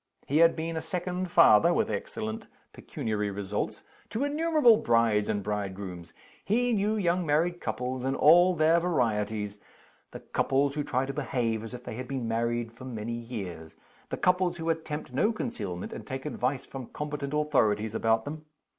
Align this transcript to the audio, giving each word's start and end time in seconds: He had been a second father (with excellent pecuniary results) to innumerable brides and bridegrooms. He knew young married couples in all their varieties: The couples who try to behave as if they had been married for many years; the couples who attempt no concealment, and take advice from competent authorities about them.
He 0.25 0.37
had 0.39 0.55
been 0.55 0.75
a 0.75 0.81
second 0.81 1.29
father 1.29 1.75
(with 1.75 1.87
excellent 1.91 2.47
pecuniary 2.73 3.29
results) 3.29 3.83
to 4.09 4.23
innumerable 4.23 4.77
brides 4.77 5.29
and 5.29 5.43
bridegrooms. 5.43 6.11
He 6.43 6.73
knew 6.73 6.95
young 6.95 7.23
married 7.23 7.61
couples 7.61 8.03
in 8.03 8.15
all 8.15 8.55
their 8.55 8.79
varieties: 8.79 9.59
The 10.09 10.21
couples 10.21 10.73
who 10.73 10.83
try 10.83 11.05
to 11.05 11.13
behave 11.13 11.63
as 11.63 11.75
if 11.75 11.83
they 11.83 11.93
had 11.97 12.07
been 12.07 12.27
married 12.27 12.71
for 12.71 12.85
many 12.85 13.13
years; 13.13 13.75
the 14.09 14.17
couples 14.17 14.57
who 14.57 14.71
attempt 14.71 15.13
no 15.13 15.31
concealment, 15.31 15.93
and 15.93 16.03
take 16.03 16.25
advice 16.25 16.65
from 16.65 16.87
competent 16.87 17.35
authorities 17.35 17.93
about 17.93 18.25
them. 18.25 18.45